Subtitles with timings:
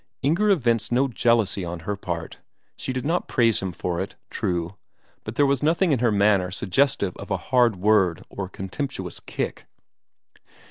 [0.23, 2.39] Inger evinced no jealousy on her part.
[2.75, 4.75] She did not praise him for it, true,
[5.25, 9.19] but there was nothing in her manner suggestive of a hard word or a contemptuous
[9.19, 9.67] kick.